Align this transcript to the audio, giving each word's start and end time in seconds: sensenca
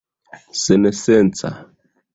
sensenca 0.63 1.49